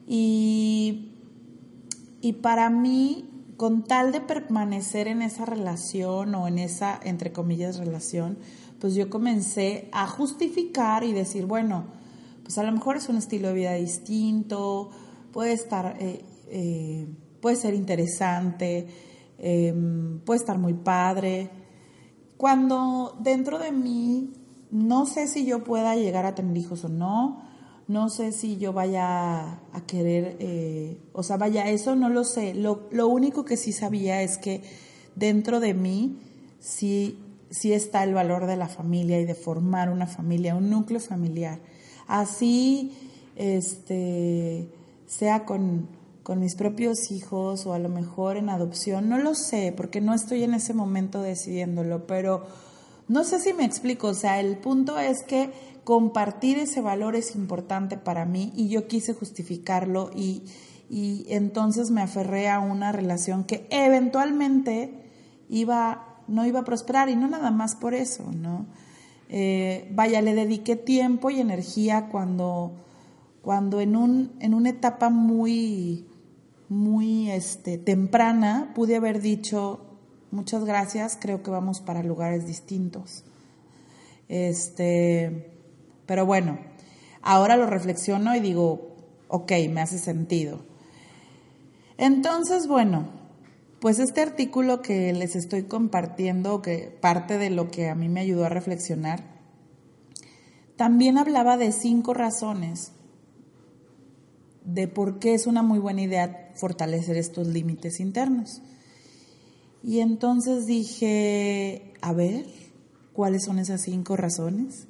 Y, 0.05 1.13
y 2.19 2.33
para 2.33 2.69
mí, 2.69 3.29
con 3.55 3.85
tal 3.85 4.11
de 4.11 4.19
permanecer 4.19 5.07
en 5.07 5.21
esa 5.21 5.45
relación 5.45 6.35
o 6.35 6.45
en 6.45 6.59
esa, 6.59 6.99
entre 7.01 7.31
comillas, 7.31 7.77
relación, 7.77 8.37
pues 8.79 8.95
yo 8.95 9.09
comencé 9.09 9.89
a 9.91 10.07
justificar 10.07 11.03
y 11.03 11.13
decir, 11.13 11.45
bueno, 11.45 11.85
pues 12.43 12.57
a 12.57 12.63
lo 12.63 12.71
mejor 12.71 12.97
es 12.97 13.09
un 13.09 13.17
estilo 13.17 13.49
de 13.49 13.53
vida 13.53 13.73
distinto, 13.73 14.89
puede 15.31 15.53
estar, 15.53 15.97
eh, 15.99 16.23
eh, 16.47 17.07
puede 17.41 17.55
ser 17.55 17.73
interesante, 17.73 18.87
em, 19.37 20.19
puede 20.21 20.39
estar 20.39 20.57
muy 20.57 20.73
padre. 20.73 21.49
Cuando 22.37 23.17
dentro 23.19 23.59
de 23.59 23.71
mí 23.71 24.33
no 24.71 25.05
sé 25.05 25.27
si 25.27 25.45
yo 25.45 25.63
pueda 25.63 25.95
llegar 25.95 26.25
a 26.25 26.35
tener 26.35 26.55
hijos 26.57 26.85
o 26.85 26.89
no, 26.89 27.41
no 27.87 28.09
sé 28.09 28.31
si 28.31 28.57
yo 28.57 28.71
vaya 28.71 29.59
a 29.73 29.81
querer, 29.87 30.37
eh, 30.39 31.01
o 31.11 31.23
sea, 31.23 31.37
vaya, 31.37 31.69
eso 31.69 31.95
no 31.95 32.09
lo 32.09 32.23
sé. 32.23 32.53
Lo, 32.53 32.87
lo, 32.91 33.07
único 33.07 33.45
que 33.45 33.57
sí 33.57 33.71
sabía 33.71 34.21
es 34.21 34.37
que 34.37 34.61
dentro 35.15 35.59
de 35.59 35.73
mí 35.73 36.19
sí, 36.59 37.17
sí 37.49 37.73
está 37.73 38.03
el 38.03 38.13
valor 38.13 38.45
de 38.45 38.57
la 38.57 38.67
familia 38.67 39.19
y 39.19 39.25
de 39.25 39.35
formar 39.35 39.89
una 39.89 40.07
familia, 40.07 40.55
un 40.55 40.69
núcleo 40.69 40.99
familiar. 40.99 41.59
Así, 42.07 42.93
este, 43.35 44.69
sea 45.07 45.45
con, 45.45 45.87
con 46.23 46.39
mis 46.39 46.55
propios 46.55 47.11
hijos 47.11 47.65
o 47.65 47.73
a 47.73 47.79
lo 47.79 47.89
mejor 47.89 48.37
en 48.37 48.49
adopción, 48.49 49.09
no 49.09 49.17
lo 49.17 49.35
sé, 49.35 49.73
porque 49.75 50.01
no 50.01 50.13
estoy 50.13 50.43
en 50.43 50.53
ese 50.53 50.73
momento 50.73 51.21
decidiéndolo, 51.21 52.05
pero 52.05 52.45
no 53.07 53.23
sé 53.23 53.39
si 53.39 53.53
me 53.53 53.65
explico, 53.65 54.09
o 54.09 54.13
sea, 54.13 54.39
el 54.39 54.57
punto 54.57 54.99
es 54.99 55.23
que 55.23 55.51
compartir 55.83 56.59
ese 56.59 56.81
valor 56.81 57.15
es 57.15 57.35
importante 57.35 57.97
para 57.97 58.25
mí 58.25 58.53
y 58.55 58.69
yo 58.69 58.87
quise 58.87 59.15
justificarlo 59.15 60.11
y, 60.15 60.43
y 60.87 61.25
entonces 61.29 61.89
me 61.89 62.01
aferré 62.01 62.49
a 62.49 62.59
una 62.59 62.91
relación 62.91 63.43
que 63.43 63.67
eventualmente 63.71 64.93
iba, 65.49 66.08
no 66.29 66.45
iba 66.45 66.61
a 66.61 66.63
prosperar 66.63 67.09
y 67.09 67.15
no 67.15 67.27
nada 67.27 67.51
más 67.51 67.75
por 67.75 67.93
eso, 67.93 68.31
¿no? 68.31 68.65
Eh, 69.29 69.89
vaya, 69.91 70.21
le 70.21 70.33
dediqué 70.33 70.75
tiempo 70.75 71.29
y 71.29 71.39
energía 71.39 72.07
cuando, 72.09 72.73
cuando 73.41 73.81
en, 73.81 73.95
un, 73.95 74.31
en 74.39 74.53
una 74.53 74.69
etapa 74.69 75.09
muy, 75.09 76.07
muy 76.67 77.29
este, 77.29 77.77
temprana 77.77 78.71
pude 78.73 78.95
haber 78.95 79.21
dicho, 79.21 79.81
muchas 80.31 80.65
gracias, 80.65 81.17
creo 81.19 81.43
que 81.43 81.51
vamos 81.51 81.81
para 81.81 82.01
lugares 82.03 82.47
distintos. 82.47 83.23
Este, 84.29 85.51
pero 86.05 86.25
bueno, 86.25 86.59
ahora 87.21 87.55
lo 87.55 87.65
reflexiono 87.65 88.35
y 88.35 88.39
digo, 88.39 88.95
ok, 89.27 89.51
me 89.69 89.81
hace 89.81 89.99
sentido. 89.99 90.59
Entonces, 91.97 92.67
bueno, 92.67 93.18
pues 93.79 93.99
este 93.99 94.21
artículo 94.21 94.81
que 94.81 95.13
les 95.13 95.35
estoy 95.35 95.63
compartiendo, 95.63 96.61
que 96.61 96.97
parte 97.01 97.37
de 97.37 97.49
lo 97.49 97.71
que 97.71 97.89
a 97.89 97.95
mí 97.95 98.09
me 98.09 98.19
ayudó 98.19 98.45
a 98.45 98.49
reflexionar, 98.49 99.23
también 100.75 101.17
hablaba 101.17 101.57
de 101.57 101.71
cinco 101.71 102.13
razones 102.13 102.91
de 104.63 104.87
por 104.87 105.19
qué 105.19 105.33
es 105.33 105.47
una 105.47 105.63
muy 105.63 105.79
buena 105.79 106.01
idea 106.01 106.51
fortalecer 106.55 107.17
estos 107.17 107.47
límites 107.47 107.99
internos. 107.99 108.61
Y 109.81 109.99
entonces 109.99 110.65
dije, 110.65 111.93
a 112.01 112.13
ver, 112.13 112.45
¿cuáles 113.13 113.45
son 113.45 113.59
esas 113.59 113.81
cinco 113.81 114.17
razones? 114.17 114.87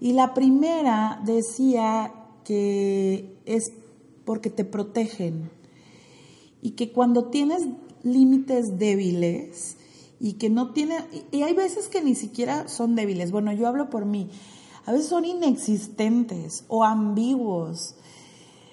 Y 0.00 0.14
la 0.14 0.34
primera 0.34 1.20
decía 1.24 2.12
que 2.44 3.36
es 3.46 3.72
porque 4.24 4.50
te 4.50 4.64
protegen 4.64 5.50
y 6.62 6.72
que 6.72 6.92
cuando 6.92 7.26
tienes 7.26 7.62
límites 8.02 8.78
débiles 8.78 9.76
y 10.18 10.34
que 10.34 10.50
no 10.50 10.72
tiene, 10.72 10.98
y 11.30 11.42
hay 11.42 11.54
veces 11.54 11.88
que 11.88 12.02
ni 12.02 12.14
siquiera 12.14 12.68
son 12.68 12.94
débiles, 12.94 13.32
bueno, 13.32 13.52
yo 13.52 13.66
hablo 13.66 13.90
por 13.90 14.04
mí, 14.04 14.30
a 14.86 14.92
veces 14.92 15.08
son 15.08 15.24
inexistentes 15.24 16.64
o 16.68 16.84
ambiguos. 16.84 17.94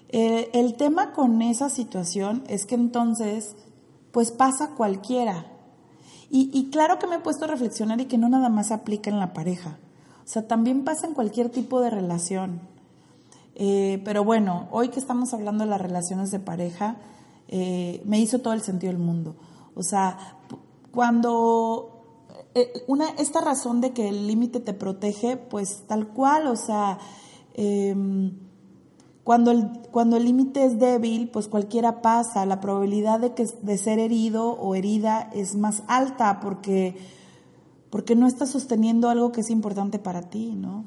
El 0.09 0.75
tema 0.75 1.11
con 1.13 1.41
esa 1.41 1.69
situación 1.69 2.43
es 2.47 2.65
que 2.65 2.75
entonces, 2.75 3.55
pues 4.11 4.31
pasa 4.31 4.71
cualquiera. 4.75 5.51
Y, 6.29 6.49
y 6.53 6.69
claro 6.69 6.97
que 6.97 7.07
me 7.07 7.15
he 7.15 7.19
puesto 7.19 7.45
a 7.45 7.49
reflexionar 7.49 7.99
y 8.01 8.05
que 8.05 8.17
no 8.17 8.29
nada 8.29 8.49
más 8.49 8.71
aplica 8.71 9.09
en 9.09 9.19
la 9.19 9.33
pareja. 9.33 9.77
O 10.23 10.27
sea, 10.27 10.47
también 10.47 10.83
pasa 10.83 11.07
en 11.07 11.13
cualquier 11.13 11.49
tipo 11.49 11.79
de 11.79 11.89
relación. 11.89 12.59
Eh, 13.55 14.01
pero 14.05 14.23
bueno, 14.23 14.67
hoy 14.71 14.89
que 14.89 14.99
estamos 14.99 15.33
hablando 15.33 15.63
de 15.63 15.69
las 15.69 15.81
relaciones 15.81 16.29
de 16.31 16.39
pareja, 16.39 16.97
eh, 17.47 18.01
me 18.05 18.19
hizo 18.19 18.39
todo 18.39 18.53
el 18.53 18.61
sentido 18.61 18.91
del 18.93 19.01
mundo. 19.01 19.35
O 19.75 19.83
sea, 19.83 20.17
cuando 20.91 21.97
eh, 22.55 22.83
una, 22.87 23.09
esta 23.11 23.41
razón 23.41 23.81
de 23.81 23.91
que 23.91 24.09
el 24.09 24.27
límite 24.27 24.59
te 24.59 24.73
protege, 24.73 25.37
pues 25.37 25.83
tal 25.87 26.07
cual, 26.07 26.47
o 26.47 26.55
sea, 26.55 26.97
em, 27.53 28.31
cuando 29.23 29.51
el 29.51 29.69
cuando 29.91 30.17
el 30.17 30.25
límite 30.25 30.63
es 30.63 30.77
débil, 30.77 31.29
pues 31.29 31.47
cualquiera 31.47 32.01
pasa. 32.01 32.45
La 32.45 32.59
probabilidad 32.59 33.19
de, 33.19 33.33
que, 33.33 33.45
de 33.61 33.77
ser 33.77 33.99
herido 33.99 34.51
o 34.51 34.75
herida 34.75 35.29
es 35.33 35.55
más 35.55 35.83
alta 35.87 36.39
porque 36.39 36.95
porque 37.89 38.15
no 38.15 38.27
estás 38.27 38.49
sosteniendo 38.49 39.09
algo 39.09 39.31
que 39.31 39.41
es 39.41 39.49
importante 39.49 39.97
para 39.97 40.23
ti, 40.23 40.53
¿no? 40.55 40.85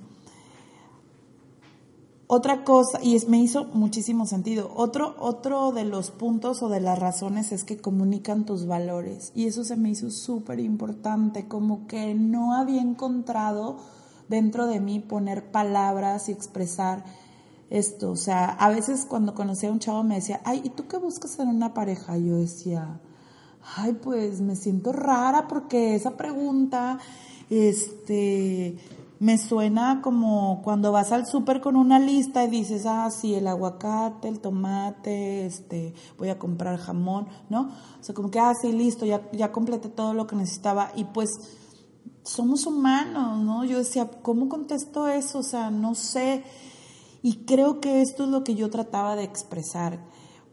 Otra 2.32 2.62
cosa, 2.62 3.00
y 3.02 3.16
es, 3.16 3.28
me 3.28 3.40
hizo 3.40 3.64
muchísimo 3.72 4.24
sentido, 4.24 4.70
otro, 4.76 5.16
otro 5.18 5.72
de 5.72 5.84
los 5.84 6.12
puntos 6.12 6.62
o 6.62 6.68
de 6.68 6.78
las 6.78 6.96
razones 6.96 7.50
es 7.50 7.64
que 7.64 7.78
comunican 7.78 8.46
tus 8.46 8.68
valores. 8.68 9.32
Y 9.34 9.48
eso 9.48 9.64
se 9.64 9.76
me 9.76 9.90
hizo 9.90 10.12
súper 10.12 10.60
importante, 10.60 11.48
como 11.48 11.88
que 11.88 12.14
no 12.14 12.54
había 12.54 12.82
encontrado 12.82 13.78
dentro 14.28 14.68
de 14.68 14.78
mí 14.78 15.00
poner 15.00 15.50
palabras 15.50 16.28
y 16.28 16.32
expresar 16.32 17.02
esto. 17.68 18.12
O 18.12 18.16
sea, 18.16 18.44
a 18.44 18.68
veces 18.68 19.06
cuando 19.06 19.34
conocí 19.34 19.66
a 19.66 19.72
un 19.72 19.80
chavo 19.80 20.04
me 20.04 20.14
decía, 20.14 20.40
ay, 20.44 20.60
¿y 20.62 20.68
tú 20.68 20.86
qué 20.86 20.98
buscas 20.98 21.36
en 21.40 21.48
una 21.48 21.74
pareja? 21.74 22.16
Yo 22.16 22.36
decía, 22.36 23.00
ay, 23.74 23.94
pues 23.94 24.40
me 24.40 24.54
siento 24.54 24.92
rara 24.92 25.48
porque 25.48 25.96
esa 25.96 26.16
pregunta, 26.16 27.00
este, 27.50 28.78
me 29.20 29.38
suena 29.38 30.00
como 30.02 30.60
cuando 30.62 30.90
vas 30.90 31.12
al 31.12 31.26
súper 31.26 31.60
con 31.60 31.76
una 31.76 32.00
lista 32.00 32.42
y 32.42 32.48
dices, 32.48 32.86
ah, 32.86 33.08
sí, 33.10 33.34
el 33.34 33.46
aguacate, 33.46 34.26
el 34.26 34.40
tomate, 34.40 35.46
este, 35.46 35.94
voy 36.18 36.30
a 36.30 36.38
comprar 36.40 36.78
jamón, 36.78 37.28
¿no? 37.48 37.70
O 38.00 38.02
sea, 38.02 38.14
como 38.14 38.32
que, 38.32 38.40
ah, 38.40 38.52
sí, 38.60 38.72
listo, 38.72 39.06
ya, 39.06 39.30
ya 39.30 39.52
completé 39.52 39.88
todo 39.88 40.12
lo 40.12 40.26
que 40.26 40.34
necesitaba 40.34 40.90
y 40.96 41.04
pues 41.04 41.30
somos 42.24 42.66
humanos, 42.66 43.38
¿no? 43.38 43.64
Yo 43.64 43.78
decía, 43.78 44.10
¿cómo 44.22 44.48
contesto 44.48 45.06
eso? 45.06 45.38
O 45.38 45.44
sea, 45.44 45.70
no 45.70 45.94
sé. 45.94 46.42
Y 47.22 47.44
creo 47.44 47.80
que 47.80 48.00
esto 48.02 48.24
es 48.24 48.30
lo 48.30 48.42
que 48.42 48.56
yo 48.56 48.70
trataba 48.70 49.14
de 49.14 49.22
expresar 49.22 50.00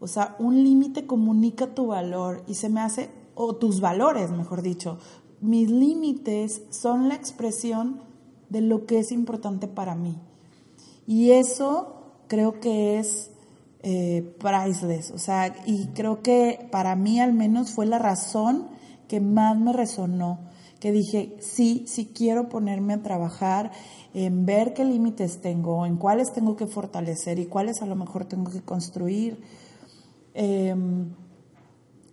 o 0.00 0.06
sea, 0.06 0.36
un 0.38 0.62
límite 0.62 1.06
comunica 1.06 1.74
tu 1.74 1.88
valor 1.88 2.44
y 2.46 2.54
se 2.54 2.68
me 2.68 2.80
hace, 2.80 3.10
o 3.34 3.56
tus 3.56 3.80
valores, 3.80 4.30
mejor 4.30 4.62
dicho. 4.62 4.98
Mis 5.40 5.70
límites 5.70 6.62
son 6.70 7.08
la 7.08 7.14
expresión 7.14 8.02
de 8.48 8.60
lo 8.60 8.86
que 8.86 8.98
es 8.98 9.12
importante 9.12 9.68
para 9.68 9.94
mí. 9.94 10.18
Y 11.06 11.32
eso 11.32 12.22
creo 12.28 12.60
que 12.60 12.98
es 12.98 13.30
eh, 13.82 14.34
priceless. 14.38 15.10
O 15.10 15.18
sea, 15.18 15.54
y 15.66 15.88
creo 15.88 16.22
que 16.22 16.68
para 16.70 16.96
mí 16.96 17.20
al 17.20 17.32
menos 17.32 17.70
fue 17.70 17.86
la 17.86 17.98
razón 17.98 18.68
que 19.08 19.20
más 19.20 19.58
me 19.58 19.72
resonó. 19.72 20.40
Que 20.80 20.92
dije, 20.92 21.36
sí, 21.40 21.84
sí 21.88 22.12
quiero 22.14 22.48
ponerme 22.48 22.94
a 22.94 23.02
trabajar 23.02 23.72
en 24.14 24.46
ver 24.46 24.74
qué 24.74 24.84
límites 24.84 25.40
tengo, 25.40 25.86
en 25.86 25.96
cuáles 25.96 26.32
tengo 26.32 26.56
que 26.56 26.66
fortalecer 26.66 27.38
y 27.38 27.46
cuáles 27.46 27.82
a 27.82 27.86
lo 27.86 27.96
mejor 27.96 28.26
tengo 28.26 28.50
que 28.50 28.62
construir 28.62 29.42
Em, 30.40 31.14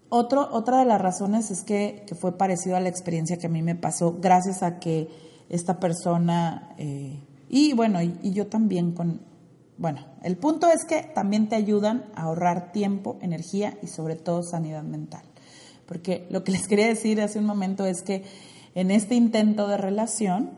otra 0.10 0.80
de 0.80 0.86
las 0.86 1.00
razones 1.00 1.52
es 1.52 1.62
que, 1.62 2.06
fue 2.20 2.40
parecido 2.40 2.76
a 2.76 2.80
la 2.80 2.90
experiencia 2.90 3.38
que 3.38 3.46
a 3.46 3.50
mí 3.52 3.62
me 3.62 3.76
pasó, 3.76 4.18
gracias 4.20 4.64
a 4.64 4.80
que 4.80 5.10
esta 5.50 5.80
persona, 5.80 6.74
eh, 6.78 7.20
y 7.50 7.74
bueno, 7.74 8.02
y, 8.02 8.32
yo 8.32 8.48
también 8.48 8.92
con, 8.92 9.22
bueno, 9.78 10.02
el 10.24 10.38
punto 10.38 10.68
es 10.70 10.86
que 10.86 11.04
también 11.04 11.48
te 11.50 11.56
ayudan 11.56 12.06
a 12.16 12.24
ahorrar 12.24 12.72
tiempo, 12.72 13.18
energía 13.22 13.78
y 13.82 13.88
sobre 13.88 14.16
todo 14.16 14.44
sanidad 14.44 14.84
mental. 14.84 15.24
Porque 15.86 16.28
lo 16.30 16.44
que 16.44 16.52
les 16.54 16.68
quería 16.68 16.88
decir 16.88 17.22
hace 17.22 17.40
un 17.40 17.46
momento 17.46 17.86
es 17.86 18.02
que 18.02 18.24
en 18.74 18.92
este 18.92 19.16
intento 19.16 19.68
de 19.68 19.78
relación 19.78 20.52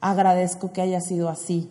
agradezco 0.00 0.72
que 0.72 0.80
haya 0.80 1.00
sido 1.00 1.28
así, 1.28 1.70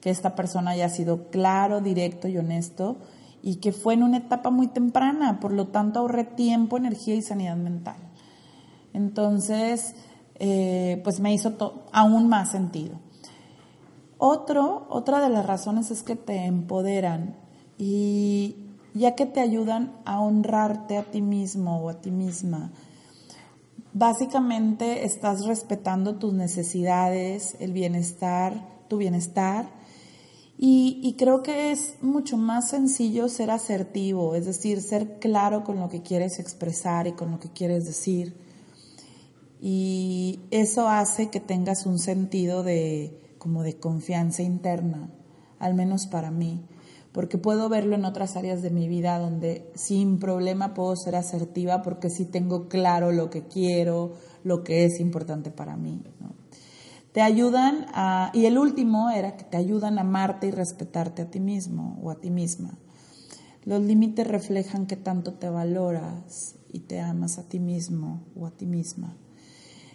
que 0.00 0.10
esta 0.10 0.34
persona 0.34 0.72
haya 0.72 0.88
sido 0.88 1.28
claro, 1.30 1.80
directo 1.80 2.28
y 2.28 2.38
honesto 2.38 2.98
y 3.42 3.56
que 3.56 3.72
fue 3.72 3.92
en 3.92 4.02
una 4.02 4.16
etapa 4.16 4.48
muy 4.48 4.68
temprana, 4.68 5.38
por 5.38 5.52
lo 5.52 5.66
tanto 5.66 6.00
ahorré 6.00 6.24
tiempo, 6.24 6.78
energía 6.78 7.14
y 7.14 7.20
sanidad 7.20 7.56
mental. 7.56 7.96
Entonces, 8.94 9.94
eh, 10.36 11.00
pues 11.04 11.20
me 11.20 11.32
hizo 11.32 11.54
aún 11.92 12.28
más 12.28 12.50
sentido. 12.50 12.98
Otro, 14.18 14.86
otra 14.90 15.20
de 15.20 15.28
las 15.28 15.46
razones 15.46 15.90
es 15.90 16.02
que 16.02 16.16
te 16.16 16.44
empoderan 16.44 17.36
y 17.78 18.56
ya 18.94 19.14
que 19.14 19.26
te 19.26 19.40
ayudan 19.40 19.92
a 20.04 20.20
honrarte 20.20 20.96
a 20.96 21.04
ti 21.04 21.20
mismo 21.20 21.80
o 21.80 21.88
a 21.88 22.00
ti 22.00 22.10
misma. 22.10 22.70
Básicamente 23.92 25.04
estás 25.04 25.46
respetando 25.46 26.16
tus 26.16 26.32
necesidades, 26.32 27.56
el 27.60 27.72
bienestar, 27.72 28.68
tu 28.88 28.96
bienestar 28.96 29.66
y, 30.56 31.14
creo 31.18 31.42
que 31.42 31.72
es 31.72 31.96
mucho 32.00 32.36
más 32.36 32.70
sencillo 32.70 33.28
ser 33.28 33.50
asertivo, 33.50 34.34
es 34.34 34.46
decir, 34.46 34.80
ser 34.80 35.18
claro 35.18 35.64
con 35.64 35.80
lo 35.80 35.88
que 35.88 36.02
quieres 36.02 36.38
expresar 36.38 37.08
y 37.08 37.12
con 37.12 37.32
lo 37.32 37.40
que 37.40 37.50
quieres 37.50 37.84
decir. 37.84 38.36
Y 39.66 40.40
eso 40.50 40.90
hace 40.90 41.30
que 41.30 41.40
tengas 41.40 41.86
un 41.86 41.98
sentido 41.98 42.62
de 42.62 43.18
como 43.38 43.62
de 43.62 43.78
confianza 43.78 44.42
interna. 44.42 45.08
al 45.58 45.72
menos 45.72 46.06
para 46.06 46.30
mí, 46.30 46.66
porque 47.12 47.38
puedo 47.38 47.70
verlo 47.70 47.94
en 47.94 48.04
otras 48.04 48.36
áreas 48.36 48.60
de 48.60 48.68
mi 48.68 48.88
vida 48.88 49.18
donde 49.18 49.72
sin 49.74 50.18
problema 50.18 50.74
puedo 50.74 50.94
ser 50.96 51.16
asertiva 51.16 51.80
porque 51.80 52.10
sí 52.10 52.26
tengo 52.26 52.68
claro 52.68 53.10
lo 53.10 53.30
que 53.30 53.44
quiero, 53.44 54.12
lo 54.42 54.64
que 54.64 54.84
es 54.84 55.00
importante 55.00 55.50
para 55.50 55.78
mí. 55.78 56.02
Te 57.12 57.22
ayudan 57.22 57.86
a, 57.94 58.30
y 58.34 58.44
el 58.44 58.58
último 58.58 59.08
era 59.08 59.38
que 59.38 59.44
te 59.44 59.56
ayudan 59.56 59.96
a 59.96 60.02
amarte 60.02 60.48
y 60.48 60.50
respetarte 60.50 61.22
a 61.22 61.30
ti 61.30 61.40
mismo 61.40 61.98
o 62.02 62.10
a 62.10 62.16
ti 62.16 62.28
misma. 62.28 62.76
Los 63.64 63.80
límites 63.80 64.26
reflejan 64.26 64.86
que 64.86 64.96
tanto 64.96 65.32
te 65.32 65.48
valoras 65.48 66.56
y 66.70 66.80
te 66.80 67.00
amas 67.00 67.38
a 67.38 67.48
ti 67.48 67.60
mismo 67.60 68.26
o 68.36 68.44
a 68.44 68.50
ti 68.50 68.66
misma. 68.66 69.16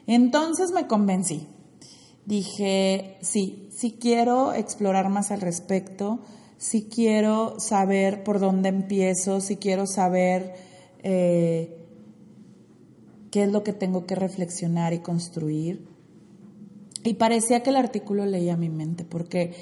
Entonces 0.09 0.71
me 0.71 0.87
convencí. 0.87 1.45
Dije, 2.25 3.19
sí, 3.21 3.69
sí 3.71 3.95
quiero 4.01 4.53
explorar 4.53 5.09
más 5.09 5.29
al 5.29 5.39
respecto, 5.39 6.17
sí 6.57 6.89
quiero 6.91 7.59
saber 7.59 8.23
por 8.23 8.39
dónde 8.39 8.69
empiezo, 8.69 9.39
sí 9.39 9.57
quiero 9.57 9.85
saber 9.85 10.55
eh, 11.03 11.85
qué 13.29 13.43
es 13.43 13.51
lo 13.51 13.63
que 13.63 13.71
tengo 13.71 14.07
que 14.07 14.15
reflexionar 14.15 14.93
y 14.93 14.99
construir. 14.99 15.87
Y 17.03 17.13
parecía 17.13 17.61
que 17.61 17.69
el 17.69 17.75
artículo 17.75 18.25
leía 18.25 18.57
mi 18.57 18.69
mente, 18.69 19.05
porque 19.05 19.53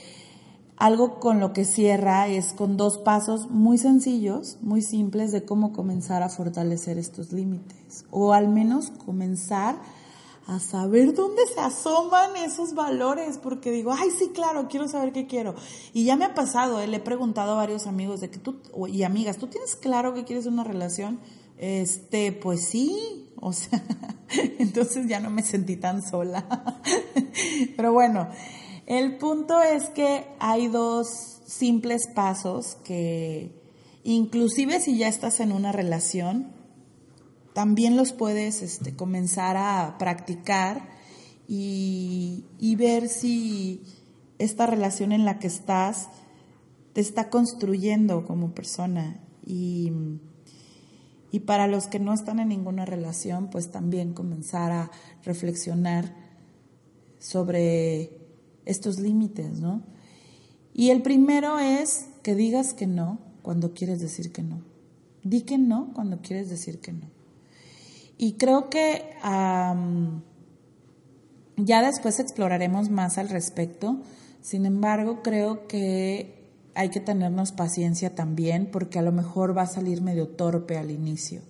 algo 0.77 1.19
con 1.19 1.41
lo 1.41 1.51
que 1.51 1.65
cierra 1.65 2.29
es 2.29 2.53
con 2.53 2.77
dos 2.77 2.99
pasos 2.99 3.49
muy 3.51 3.77
sencillos, 3.77 4.59
muy 4.61 4.81
simples 4.81 5.33
de 5.33 5.43
cómo 5.43 5.73
comenzar 5.73 6.23
a 6.23 6.29
fortalecer 6.29 6.97
estos 6.97 7.33
límites, 7.33 8.05
o 8.11 8.31
al 8.31 8.47
menos 8.47 8.91
comenzar 8.91 9.75
a 10.47 10.59
saber 10.61 11.13
dónde 11.13 11.45
se 11.45 11.59
asoman 11.59 12.37
esos 12.37 12.73
valores, 12.73 13.37
porque 13.37 13.69
digo, 13.69 13.91
ay, 13.91 14.09
sí, 14.17 14.29
claro, 14.33 14.69
quiero 14.69 14.87
saber 14.87 15.11
qué 15.11 15.27
quiero. 15.27 15.55
Y 15.93 16.05
ya 16.05 16.15
me 16.15 16.23
ha 16.23 16.33
pasado, 16.33 16.79
eh, 16.79 16.87
le 16.87 16.97
he 16.97 17.01
preguntado 17.01 17.51
a 17.51 17.55
varios 17.55 17.85
amigos 17.85 18.21
de 18.21 18.29
que 18.29 18.39
tú, 18.39 18.55
y 18.87 19.03
amigas, 19.03 19.37
¿tú 19.37 19.47
tienes 19.47 19.75
claro 19.75 20.13
que 20.13 20.23
quieres 20.23 20.45
una 20.45 20.63
relación? 20.63 21.19
Este, 21.57 22.31
pues 22.31 22.65
sí, 22.69 23.29
o 23.35 23.51
sea, 23.51 23.83
entonces 24.57 25.07
ya 25.07 25.19
no 25.19 25.29
me 25.29 25.43
sentí 25.43 25.75
tan 25.75 26.01
sola. 26.01 26.79
Pero 27.75 27.91
bueno, 27.91 28.29
el 28.85 29.17
punto 29.17 29.61
es 29.61 29.89
que 29.89 30.27
hay 30.39 30.69
dos 30.69 31.07
simples 31.45 32.07
pasos 32.15 32.77
que 32.85 33.51
inclusive 34.05 34.79
si 34.79 34.97
ya 34.97 35.09
estás 35.09 35.41
en 35.41 35.51
una 35.51 35.73
relación, 35.73 36.56
también 37.57 37.97
los 37.97 38.13
puedes 38.13 38.61
este, 38.61 38.95
comenzar 38.95 39.57
a 39.57 39.95
practicar 39.97 40.89
y, 41.47 42.45
ver 42.77 43.09
si 43.09 43.81
esta 44.37 44.67
relación 44.67 45.11
en 45.11 45.25
la 45.25 45.39
que 45.39 45.47
estás 45.47 46.07
te 46.93 47.01
está 47.01 47.31
construyendo 47.31 48.27
como 48.27 48.53
persona. 48.53 49.19
Y, 49.43 49.91
y 51.31 51.39
para 51.39 51.65
los 51.65 51.87
que 51.87 51.97
no 51.97 52.13
están 52.13 52.39
en 52.39 52.49
ninguna 52.49 52.85
relación, 52.85 53.49
pues 53.49 53.71
también 53.71 54.13
comenzar 54.13 54.71
a 54.71 54.91
reflexionar 55.23 56.13
sobre 57.17 58.19
estos 58.65 58.99
límites, 58.99 59.59
¿no? 59.59 59.81
Y 60.75 60.91
el 60.91 61.01
primero 61.01 61.57
es 61.57 62.05
que 62.21 62.35
digas 62.35 62.75
que 62.75 62.85
no 62.85 63.17
cuando 63.41 63.73
quieres 63.73 63.99
decir 63.99 64.31
que 64.31 64.43
no. 64.43 64.61
Di 65.23 65.41
que 65.41 65.57
no 65.57 65.91
cuando 65.95 66.21
quieres 66.21 66.51
decir 66.51 66.81
que 66.81 66.93
no. 66.93 67.16
Y 68.17 68.33
creo 68.33 68.69
que 68.69 69.15
ya 71.57 71.81
después 71.81 72.19
exploraremos 72.19 72.89
más 72.89 73.17
al 73.17 73.29
respecto. 73.29 73.97
Sin 74.41 74.65
embargo, 74.65 75.21
creo 75.23 75.67
que 75.67 76.37
hay 76.73 76.89
que 76.89 76.99
tenernos 76.99 77.51
paciencia 77.51 78.13
también 78.13 78.69
porque 78.71 78.99
a 78.99 79.01
lo 79.01 79.11
mejor 79.11 79.57
va 79.57 79.63
a 79.63 79.67
salir 79.67 80.01
medio 80.01 80.27
torpe 80.29 80.77
al 80.77 80.91
inicio. 80.91 81.41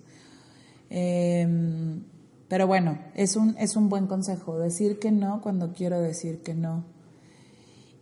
Em, 0.90 2.02
pero 2.48 2.66
bueno, 2.66 2.98
es 3.14 3.36
un, 3.36 3.54
es 3.58 3.76
un 3.76 3.90
buen 3.90 4.06
consejo, 4.06 4.58
decir 4.58 4.98
que 4.98 5.10
no 5.10 5.42
cuando 5.42 5.74
quiero 5.74 6.00
decir 6.00 6.42
que 6.42 6.54
no. 6.54 6.84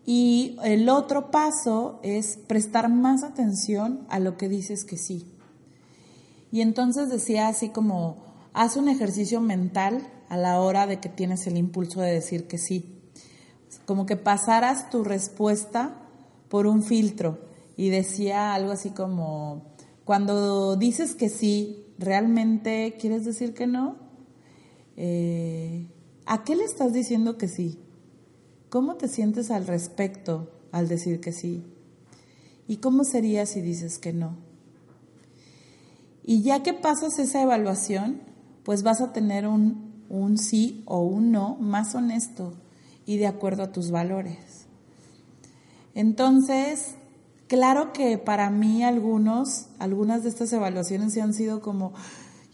Y 0.05 0.57
el 0.63 0.89
otro 0.89 1.33
paso 1.33 1.99
es 2.05 2.37
prestar 2.47 2.89
más 2.89 3.25
atención 3.25 4.07
a 4.09 4.21
lo 4.21 4.37
que 4.37 4.49
dices 4.49 4.85
que 4.85 4.97
sí. 4.97 5.27
Y 6.53 6.61
entonces 6.61 7.09
decía 7.09 7.49
así 7.49 7.71
como, 7.71 8.19
haz 8.57 8.79
un 8.79 8.89
ejercicio 8.89 9.43
mental 9.43 10.11
a 10.31 10.39
la 10.39 10.61
hora 10.61 10.87
de 10.87 10.99
que 10.99 11.11
tienes 11.11 11.47
el 11.47 11.59
impulso 11.59 12.01
de 12.01 12.11
decir 12.11 12.47
que 12.49 12.57
sí. 12.57 13.03
Como 13.85 14.07
que 14.07 14.17
pasaras 14.17 14.89
tu 14.89 15.05
respuesta 15.05 16.09
por 16.49 16.67
un 16.67 16.83
filtro 16.83 17.39
y 17.77 17.91
decía 17.91 18.55
algo 18.55 18.73
así 18.73 18.91
como, 18.91 19.75
cuando 20.07 20.75
dices 20.77 21.15
que 21.15 21.29
sí, 21.29 21.85
¿realmente 21.99 22.97
quieres 22.99 23.27
decir 23.27 23.53
que 23.53 23.67
no? 23.67 23.97
Eh, 24.97 25.87
¿A 26.25 26.43
qué 26.43 26.57
le 26.57 26.65
estás 26.65 26.95
diciendo 26.95 27.37
que 27.37 27.49
sí? 27.49 27.79
¿Cómo 28.71 28.95
te 28.95 29.09
sientes 29.09 29.51
al 29.51 29.67
respecto 29.67 30.51
al 30.73 30.89
decir 30.89 31.21
que 31.21 31.33
sí? 31.33 31.63
¿Y 32.67 32.79
cómo 32.79 33.05
sería 33.05 33.45
si 33.45 33.61
dices 33.61 33.99
que 33.99 34.15
no? 34.15 34.39
Y 36.25 36.41
ya 36.41 36.63
que 36.63 36.73
pasas 36.73 37.19
esa 37.19 37.43
evaluación, 37.43 38.26
pues 38.67 38.83
vas 38.83 39.01
a 39.01 39.13
tener 39.13 39.47
un, 39.47 39.93
un 40.09 40.39
sí 40.39 40.83
o 40.87 41.01
un 41.01 41.31
no 41.31 41.55
más 41.61 41.95
honesto 41.95 42.53
y 43.07 43.17
de 43.17 43.29
acuerdo 43.29 43.63
a 43.63 43.71
tus 43.71 43.93
valores. 43.93 44.67
Entonces, 45.95 46.97
claro 47.47 47.93
que 47.93 48.19
para 48.19 48.51
mí 48.51 48.83
algunos, 48.83 49.69
algunas 49.79 50.25
de 50.25 50.31
estas 50.31 50.53
evaluaciones 50.53 51.13
se 51.13 51.23
han 51.23 51.33
sido 51.33 51.61
como, 51.61 51.93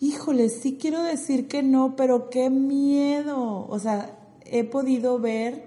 híjole, 0.03 0.51
sí 0.51 0.77
quiero 0.79 1.03
decir 1.03 1.49
que 1.49 1.63
no, 1.63 1.97
pero 1.97 2.29
qué 2.29 2.51
miedo. 2.51 3.67
O 3.71 3.79
sea, 3.79 4.15
he 4.45 4.65
podido 4.65 5.19
ver 5.19 5.65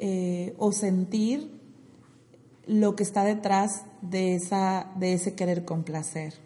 eh, 0.00 0.54
o 0.58 0.70
sentir 0.70 1.50
lo 2.66 2.94
que 2.94 3.04
está 3.04 3.24
detrás 3.24 3.84
de, 4.02 4.34
esa, 4.34 4.92
de 4.96 5.14
ese 5.14 5.34
querer 5.34 5.64
complacer 5.64 6.44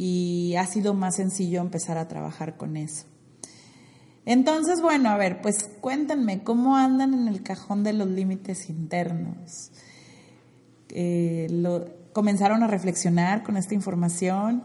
y 0.00 0.54
ha 0.54 0.64
sido 0.64 0.94
más 0.94 1.16
sencillo 1.16 1.60
empezar 1.60 1.98
a 1.98 2.06
trabajar 2.06 2.56
con 2.56 2.76
eso. 2.76 3.04
Entonces, 4.24 4.80
bueno, 4.80 5.08
a 5.08 5.16
ver, 5.16 5.42
pues 5.42 5.68
cuéntenme, 5.80 6.44
¿cómo 6.44 6.76
andan 6.76 7.14
en 7.14 7.26
el 7.26 7.42
cajón 7.42 7.82
de 7.82 7.94
los 7.94 8.06
límites 8.06 8.70
internos? 8.70 9.72
Eh, 10.90 11.48
¿Comenzaron 12.12 12.62
a 12.62 12.68
reflexionar 12.68 13.42
con 13.42 13.56
esta 13.56 13.74
información? 13.74 14.62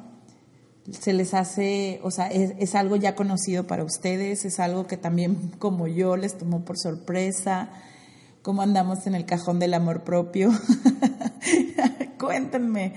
¿Se 0.91 1.13
les 1.13 1.33
hace, 1.33 1.99
o 2.03 2.11
sea, 2.11 2.27
es, 2.27 2.53
es 2.59 2.75
algo 2.75 2.95
ya 2.95 3.15
conocido 3.15 3.65
para 3.65 3.83
ustedes? 3.83 4.45
¿Es 4.45 4.59
algo 4.59 4.85
que 4.85 4.97
también, 4.97 5.49
como 5.57 5.87
yo, 5.87 6.15
les 6.15 6.37
tomó 6.37 6.63
por 6.63 6.77
sorpresa? 6.77 7.69
¿Cómo 8.43 8.61
andamos 8.61 9.07
en 9.07 9.15
el 9.15 9.25
cajón 9.25 9.57
del 9.57 9.73
amor 9.73 10.03
propio? 10.03 10.51
Cuéntenme. 12.19 12.93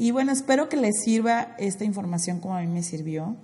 Y 0.00 0.12
bueno, 0.12 0.32
espero 0.32 0.70
que 0.70 0.78
les 0.78 1.02
sirva 1.02 1.54
esta 1.58 1.84
información 1.84 2.40
como 2.40 2.56
a 2.56 2.62
mí 2.62 2.68
me 2.68 2.82
sirvió. 2.82 3.36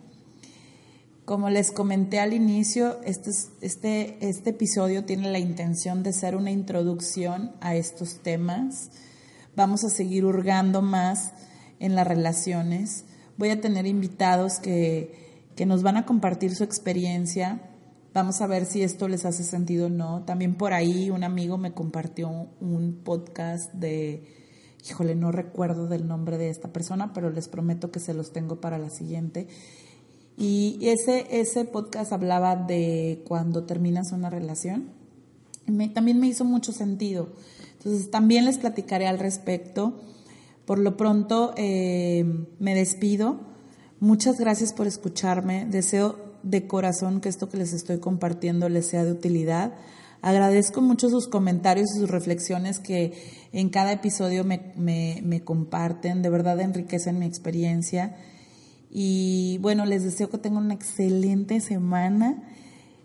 Como 1.26 1.50
les 1.50 1.70
comenté 1.70 2.18
al 2.18 2.32
inicio, 2.32 2.98
este, 3.04 3.30
este, 3.60 4.16
este 4.26 4.50
episodio 4.50 5.04
tiene 5.04 5.30
la 5.30 5.38
intención 5.38 6.02
de 6.02 6.14
ser 6.14 6.34
una 6.34 6.50
introducción 6.50 7.52
a 7.60 7.74
estos 7.74 8.22
temas. 8.22 8.88
Vamos 9.54 9.84
a 9.84 9.90
seguir 9.90 10.24
hurgando 10.24 10.80
más 10.80 11.34
en 11.78 11.94
las 11.94 12.06
relaciones. 12.06 13.04
Voy 13.36 13.50
a 13.50 13.60
tener 13.60 13.84
invitados 13.84 14.58
que, 14.58 15.44
que 15.56 15.66
nos 15.66 15.82
van 15.82 15.98
a 15.98 16.06
compartir 16.06 16.54
su 16.54 16.64
experiencia. 16.64 17.60
Vamos 18.14 18.40
a 18.40 18.46
ver 18.46 18.64
si 18.64 18.82
esto 18.82 19.08
les 19.08 19.26
hace 19.26 19.44
sentido 19.44 19.88
o 19.88 19.90
no. 19.90 20.24
También 20.24 20.54
por 20.54 20.72
ahí 20.72 21.10
un 21.10 21.22
amigo 21.22 21.58
me 21.58 21.74
compartió 21.74 22.30
un 22.62 23.02
podcast 23.04 23.74
de 23.74 24.45
híjole, 24.88 25.14
no 25.14 25.32
recuerdo 25.32 25.86
del 25.88 26.06
nombre 26.06 26.38
de 26.38 26.48
esta 26.48 26.72
persona, 26.72 27.12
pero 27.12 27.30
les 27.30 27.48
prometo 27.48 27.90
que 27.90 28.00
se 28.00 28.14
los 28.14 28.32
tengo 28.32 28.60
para 28.60 28.78
la 28.78 28.90
siguiente. 28.90 29.48
Y 30.36 30.78
ese, 30.82 31.26
ese 31.30 31.64
podcast 31.64 32.12
hablaba 32.12 32.56
de 32.56 33.22
cuando 33.26 33.64
terminas 33.64 34.12
una 34.12 34.30
relación. 34.30 34.90
también 35.94 36.20
me 36.20 36.26
hizo 36.26 36.44
mucho 36.44 36.72
sentido. 36.72 37.28
Entonces, 37.78 38.10
también 38.10 38.44
les 38.44 38.58
platicaré 38.58 39.06
al 39.06 39.18
respecto. 39.18 39.94
Por 40.66 40.78
lo 40.78 40.96
pronto, 40.96 41.54
eh, 41.56 42.24
me 42.58 42.74
despido. 42.74 43.40
Muchas 44.00 44.38
gracias 44.38 44.72
por 44.72 44.86
escucharme. 44.86 45.64
Deseo 45.64 46.16
de 46.42 46.66
corazón 46.66 47.20
que 47.20 47.28
esto 47.28 47.48
que 47.48 47.56
les 47.56 47.72
estoy 47.72 47.98
compartiendo 47.98 48.68
les 48.68 48.86
sea 48.86 49.04
de 49.04 49.12
utilidad. 49.12 49.72
Agradezco 50.22 50.80
mucho 50.80 51.08
sus 51.08 51.28
comentarios 51.28 51.88
y 51.94 52.00
sus 52.00 52.10
reflexiones 52.10 52.78
que 52.78 53.12
en 53.52 53.68
cada 53.68 53.92
episodio 53.92 54.44
me, 54.44 55.42
comparten, 55.44 56.22
de 56.22 56.30
verdad 56.30 56.60
enriquecen 56.60 57.18
mi 57.18 57.26
experiencia. 57.26 58.16
Y 58.90 59.58
bueno, 59.60 59.84
les 59.84 60.04
deseo 60.04 60.30
que 60.30 60.38
tengan 60.38 60.64
una 60.64 60.74
excelente 60.74 61.60
semana. 61.60 62.42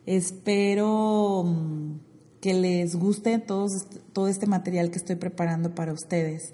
Espero 0.06 1.44
mm, 1.46 2.00
que 2.40 2.54
les 2.54 2.96
guste 2.96 3.38
todos, 3.40 3.88
todo 4.14 4.28
este 4.28 4.48
material 4.48 4.90
que 4.90 4.98
estoy 4.98 5.16
preparando 5.16 5.76
para 5.76 5.94
ustedes. 5.94 6.54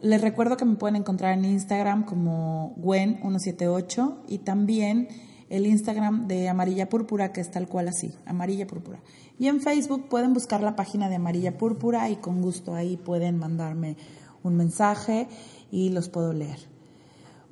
Les 0.00 0.20
recuerdo 0.22 0.56
que 0.56 0.64
me 0.64 0.76
pueden 0.76 0.96
encontrar 0.96 1.36
en 1.36 1.44
Instagram 1.44 2.04
como 2.04 2.74
Gwen178 2.76 4.20
y 4.28 4.38
también 4.38 5.08
el 5.50 5.66
Instagram 5.66 6.28
de 6.28 6.48
Amarilla 6.48 6.88
Púrpura, 6.88 7.32
que 7.32 7.40
es 7.40 7.50
tal 7.50 7.68
cual 7.68 7.88
así, 7.88 8.14
Amarilla 8.24 8.66
Púrpura. 8.66 9.00
Y 9.38 9.48
en 9.48 9.60
Facebook 9.60 10.08
pueden 10.08 10.32
buscar 10.32 10.62
la 10.62 10.76
página 10.76 11.08
de 11.08 11.16
Amarilla 11.16 11.58
Púrpura 11.58 12.08
y 12.08 12.16
con 12.16 12.40
gusto 12.40 12.74
ahí 12.74 12.96
pueden 12.96 13.36
mandarme 13.36 13.96
un 14.42 14.56
mensaje 14.56 15.28
y 15.70 15.90
los 15.90 16.08
puedo 16.08 16.32
leer. 16.32 16.58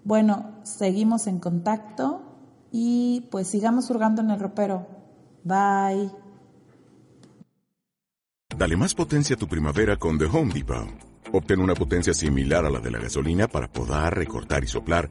Bueno, 0.04 0.52
seguimos 0.62 1.26
en 1.26 1.40
contacto 1.40 2.22
y 2.70 3.26
pues 3.32 3.48
sigamos 3.48 3.90
hurgando 3.90 4.22
en 4.22 4.30
el 4.30 4.38
ropero. 4.38 4.86
Bye. 5.42 6.10
Dale 8.56 8.76
más 8.76 8.94
potencia 8.94 9.34
a 9.34 9.38
tu 9.38 9.48
primavera 9.48 9.96
con 9.96 10.18
The 10.18 10.26
Home 10.26 10.54
Depot. 10.54 10.88
Obtén 11.32 11.60
una 11.60 11.74
potencia 11.74 12.14
similar 12.14 12.64
a 12.64 12.70
la 12.70 12.80
de 12.80 12.90
la 12.90 12.98
gasolina 12.98 13.48
para 13.48 13.70
podar, 13.70 14.16
recortar 14.16 14.64
y 14.64 14.66
soplar 14.66 15.10